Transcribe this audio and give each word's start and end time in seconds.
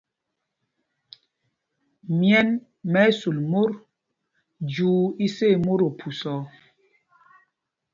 Myɛ̂n 2.19 2.49
mɛ́ 2.91 3.03
ɛ́ 3.09 3.15
sul 3.19 3.37
mot 3.51 3.71
jyuu 4.71 5.01
isá 5.25 5.45
í 5.53 5.57
mot 5.65 5.81
ophusa 5.89 6.31
ɔ. 6.39 6.41